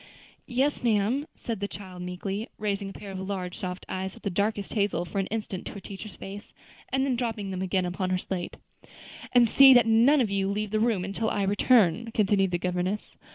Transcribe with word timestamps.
"Yes, 0.47 0.81
ma'am," 0.81 1.27
said 1.35 1.59
the 1.59 1.67
child 1.67 2.01
meekly, 2.01 2.49
raising 2.57 2.89
a 2.89 2.93
pair 2.93 3.11
of 3.11 3.19
large 3.19 3.59
soft 3.59 3.85
eyes 3.87 4.15
of 4.15 4.23
the 4.23 4.31
darkest 4.31 4.73
hazel 4.73 5.05
for 5.05 5.19
an 5.19 5.27
instant 5.27 5.67
to 5.67 5.73
her 5.73 5.79
teacher's 5.79 6.15
face, 6.15 6.53
and 6.91 7.05
then 7.05 7.15
dropping 7.15 7.51
them 7.51 7.61
again 7.61 7.85
upon 7.85 8.09
her 8.09 8.17
slate. 8.17 8.57
"And 9.31 9.47
see 9.47 9.75
that 9.75 9.85
none 9.85 10.19
of 10.19 10.31
you 10.31 10.49
leave 10.49 10.71
the 10.71 10.79
room 10.79 11.05
until 11.05 11.29
I 11.29 11.43
return," 11.43 12.09
continued 12.13 12.49
the 12.49 12.57
governess. 12.57 13.15